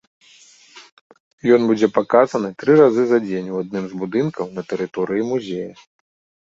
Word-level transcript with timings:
Ён 1.57 1.61
будзе 1.71 1.87
паказаны 1.97 2.49
тры 2.65 2.71
разы 2.81 3.03
за 3.13 3.19
дзень 3.27 3.53
у 3.55 3.63
адным 3.63 3.83
з 3.93 4.05
будынкаў 4.05 4.45
на 4.59 4.69
тэрыторыі 4.73 5.29
музея. 5.35 5.71